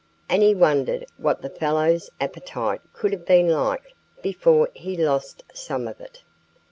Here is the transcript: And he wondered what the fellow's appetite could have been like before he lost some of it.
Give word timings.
And 0.27 0.41
he 0.41 0.55
wondered 0.55 1.05
what 1.17 1.43
the 1.43 1.49
fellow's 1.51 2.09
appetite 2.19 2.81
could 2.91 3.11
have 3.11 3.23
been 3.23 3.49
like 3.49 3.93
before 4.23 4.69
he 4.73 4.97
lost 4.97 5.43
some 5.53 5.87
of 5.87 6.01
it. 6.01 6.23